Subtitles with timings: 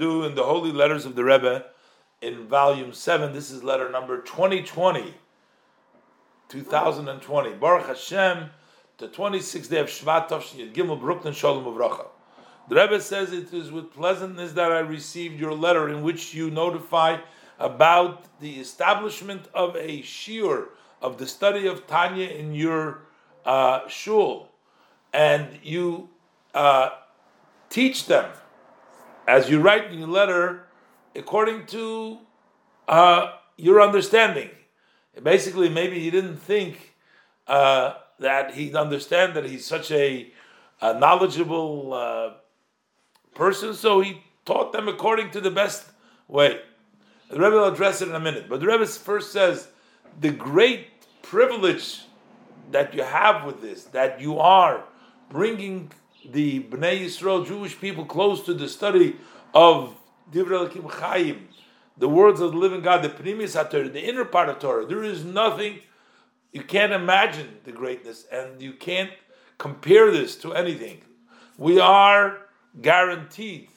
[0.00, 1.66] do in the Holy Letters of the Rebbe
[2.22, 3.32] in volume 7.
[3.32, 5.14] This is letter number 2020,
[6.48, 7.52] 2020.
[7.54, 8.50] Baruch Hashem,
[8.98, 12.06] the 26th day of Shvat Tavshin Gimel Brooklyn Shalom of Uvracha.
[12.68, 16.50] The Rebbe says, It is with pleasantness that I received your letter in which you
[16.50, 17.18] notify
[17.58, 20.68] about the establishment of a shiur,
[21.02, 23.02] of the study of Tanya in your
[23.44, 24.48] uh, shul.
[25.12, 26.08] And you
[26.54, 26.90] uh,
[27.68, 28.30] teach them,
[29.26, 30.66] as you write in your letter,
[31.14, 32.18] according to
[32.88, 34.50] uh, your understanding.
[35.22, 36.94] Basically, maybe he didn't think
[37.46, 40.32] uh, that he'd understand that he's such a,
[40.80, 42.30] a knowledgeable uh,
[43.34, 45.86] person, so he taught them according to the best
[46.28, 46.60] way.
[47.28, 49.68] The Rebbe will address it in a minute, but the Rebbe first says
[50.20, 50.88] the great
[51.22, 52.02] privilege
[52.70, 54.84] that you have with this, that you are
[55.28, 55.90] bringing
[56.24, 59.16] the Bnei Yisrael, Jewish people, close to the study
[59.54, 59.96] of
[60.30, 61.48] Divrei Elokim Chaim,
[61.96, 64.86] the words of the living God, the Pnimis HaTorah, the inner part of Torah.
[64.86, 65.80] There is nothing,
[66.52, 69.10] you can't imagine the greatness, and you can't
[69.58, 71.02] compare this to anything.
[71.58, 72.38] We are
[72.80, 73.68] guaranteed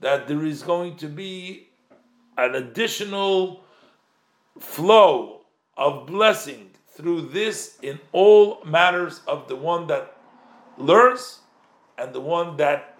[0.00, 1.68] that there is going to be
[2.38, 3.64] an additional
[4.58, 5.42] flow
[5.76, 10.16] of blessing through this in all matters of the one that
[10.78, 11.40] learns
[11.98, 12.98] and the one that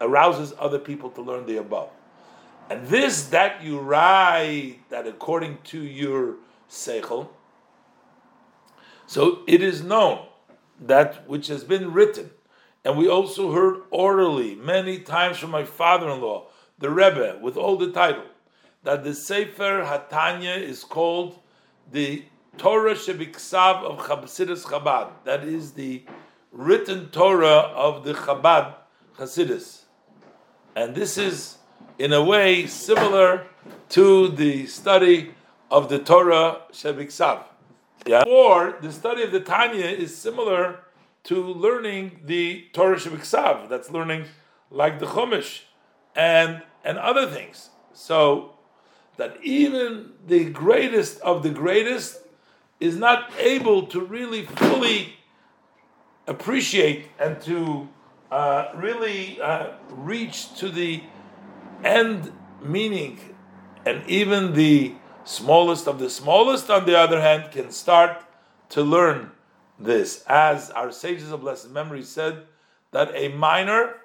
[0.00, 1.90] arouses other people to learn the above.
[2.70, 6.36] And this that you write, that according to your
[6.70, 7.28] seichel,
[9.06, 10.26] so it is known
[10.80, 12.30] that which has been written,
[12.84, 16.46] and we also heard orally many times from my father-in-law,
[16.78, 18.24] the Rebbe, with all the title,
[18.82, 21.38] that the Sefer Hatanya is called
[21.90, 22.24] the
[22.56, 25.10] Torah Shebiksav of Chasidus Chabad.
[25.24, 26.04] That is the
[26.52, 28.74] written Torah of the Chabad
[29.16, 29.82] Chasidus.
[30.76, 31.56] And this is
[31.98, 33.46] in a way similar
[33.90, 35.34] to the study
[35.70, 37.44] of the Torah Shebiksav.
[38.06, 38.24] Yeah.
[38.26, 40.80] Or the study of the Tanya is similar
[41.24, 43.68] to learning the Torah Shebiksav.
[43.68, 44.26] That's learning
[44.70, 45.62] like the Chumash
[46.14, 47.70] and and other things.
[47.92, 48.54] So
[49.16, 52.18] that even the greatest of the greatest
[52.80, 55.14] is not able to really fully
[56.26, 57.88] appreciate and to
[58.30, 61.02] uh, really uh, reach to the
[61.84, 63.18] end meaning,
[63.84, 64.94] and even the
[65.24, 68.24] smallest of the smallest, on the other hand, can start
[68.70, 69.32] to learn
[69.78, 70.24] this.
[70.26, 72.44] As our sages of blessed memory said,
[72.92, 73.96] that a minor,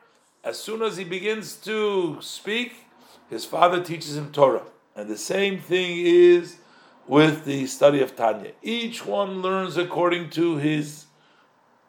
[0.43, 2.85] as soon as he begins to speak,
[3.29, 4.65] his father teaches him Torah.
[4.95, 6.57] And the same thing is
[7.05, 8.51] with the study of Tanya.
[8.61, 11.06] Each one learns according to his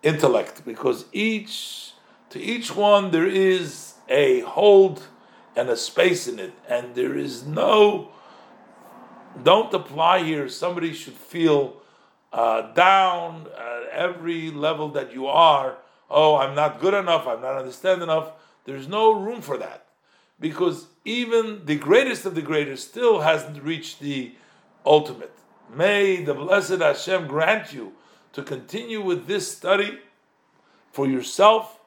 [0.08, 1.92] intellect, because each
[2.32, 4.96] to each one there is a hold
[5.56, 8.08] and a space in it, and there is no.
[9.50, 10.48] Don't apply here.
[10.48, 11.60] Somebody should feel
[12.32, 15.70] uh, down at every level that you are.
[16.10, 17.26] Oh, I'm not good enough.
[17.26, 18.32] I'm not understand enough.
[18.64, 19.80] There's no room for that,
[20.38, 24.32] because even the greatest of the greatest still hasn't reached the
[24.84, 25.36] ultimate.
[25.74, 27.92] May the blessed Hashem grant you
[28.33, 29.99] to continue with this study
[30.93, 31.78] for yourself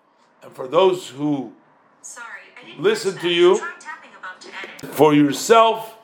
[0.44, 1.54] and for those who
[2.02, 2.26] Sorry,
[2.78, 3.62] listen to you,
[4.80, 5.98] to for yourself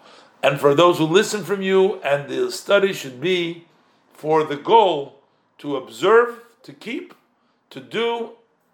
[0.43, 1.95] and for those who listen from you.
[2.01, 3.65] And the study should be
[4.13, 5.21] for the goal
[5.59, 7.13] to observe, to keep,
[7.71, 8.31] to do,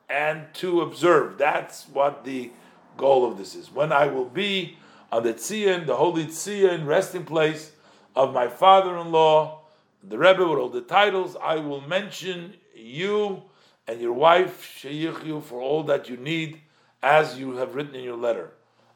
[0.10, 1.38] and to observe.
[1.38, 2.52] That's what the
[2.98, 3.72] goal of this is.
[3.72, 4.78] When I will be
[5.12, 7.72] on the Tzion, the holy Tzion resting place
[8.16, 9.60] of my father-in-law,
[10.04, 13.44] the Rebbe with all the titles, I will mention you
[13.88, 16.62] and your wife Sheyichu for all that you need,
[17.02, 18.52] as you have written in your letter.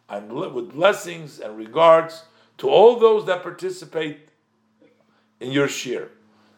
[0.09, 2.23] I'm with blessings and regards
[2.59, 4.29] to all those that participate
[5.39, 6.09] in your shiur.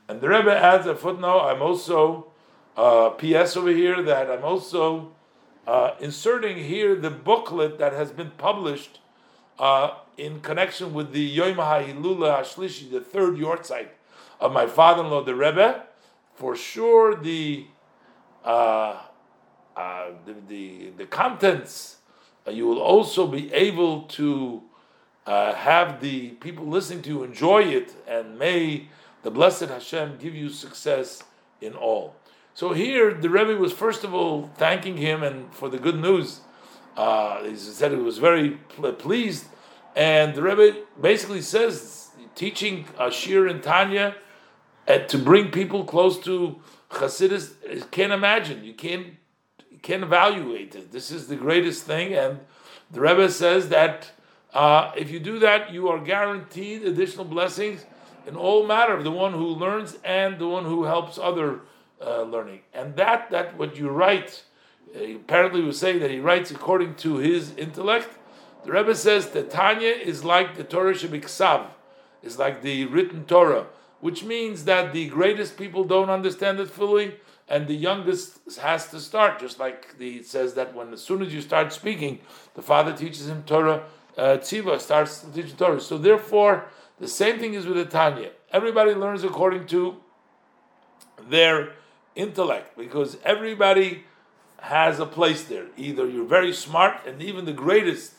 [0.07, 1.41] And the Rebbe adds a footnote.
[1.41, 2.31] I'm also
[2.77, 5.11] uh, PS over here that I'm also
[5.67, 8.99] uh, inserting here the booklet that has been published
[9.57, 13.89] uh, in connection with the Yom HaHilula Hashlishi, the third yahrzeit
[14.39, 15.83] of my father-in-law, the Rebbe.
[16.35, 17.65] For sure, the
[18.43, 18.97] uh,
[19.75, 21.97] uh, the, the, the contents,
[22.45, 24.61] uh, you will also be able to
[25.25, 28.89] uh, have the people listening to you enjoy it, and may
[29.23, 31.23] the blessed Hashem give you success
[31.61, 32.15] in all.
[32.53, 36.41] So here, the Rebbe was first of all thanking him and for the good news.
[36.97, 38.57] Uh, he said he was very
[38.97, 39.45] pleased,
[39.95, 44.15] and the Rebbe basically says teaching Ashir and Tanya
[44.89, 46.59] uh, to bring people close to
[46.89, 47.53] Chassidus.
[47.91, 48.63] Can't imagine.
[48.63, 49.07] You can't
[49.71, 50.91] you can't evaluate it.
[50.91, 52.39] This is the greatest thing, and
[52.91, 54.11] The Rebbe says that
[54.53, 57.85] uh, if you do that, you are guaranteed additional blessings
[58.25, 61.61] in all matter of the one who learns and the one who helps other
[62.01, 62.61] uh, learning.
[62.73, 64.43] And that that what you write,
[64.95, 68.09] uh, apparently we say that he writes according to his intellect.
[68.65, 71.67] The Rebbe says that Tanya is like the Torah Shebiksav,
[72.23, 73.67] is like the written Torah,
[74.01, 77.15] which means that the greatest people don't understand it fully,
[77.47, 79.39] and the youngest has to start.
[79.39, 82.19] Just like the, it says that when as soon as you start speaking,
[82.53, 83.83] the father teaches him Torah.
[84.17, 85.79] Uh, Tziva starts teaching Torah.
[85.79, 86.65] So therefore,
[86.99, 88.31] the same thing is with the Tanya.
[88.51, 89.97] Everybody learns according to
[91.27, 91.73] their
[92.15, 94.03] intellect because everybody
[94.61, 95.67] has a place there.
[95.77, 98.13] Either you're very smart, and even the greatest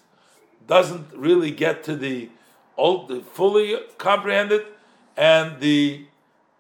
[0.67, 2.31] doesn't really get to the,
[2.77, 4.67] the fully comprehend it,
[5.17, 6.07] and the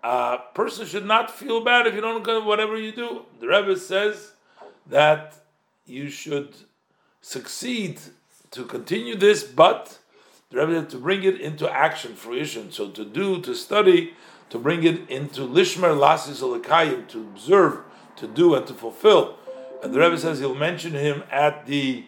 [0.02, 3.22] uh, person should not feel bad if you don't whatever you do.
[3.40, 4.32] The Rebbe says
[4.86, 5.34] that
[5.86, 6.54] you should
[7.20, 8.00] succeed
[8.50, 9.98] to continue this, but
[10.50, 12.72] the Rebbe to bring it into action, fruition.
[12.72, 14.14] So to do, to study,
[14.50, 17.80] to bring it into lishmer lasis olekayim, to observe,
[18.16, 19.36] to do, and to fulfill.
[19.82, 22.04] And the Rebbe says he'll mention him at the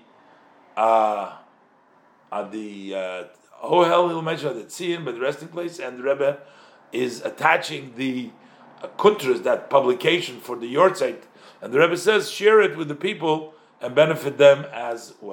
[0.77, 1.37] uh,
[2.31, 3.25] at the uh,
[3.63, 4.09] Ohel.
[4.09, 6.39] He'll mention at the Tzion, but the resting place, and the Rebbe
[6.93, 8.31] is attaching the
[8.83, 11.23] uh, kuntras, that publication for the Yortzeit.
[11.61, 15.31] And the Rebbe says, share it with the people and benefit them as well.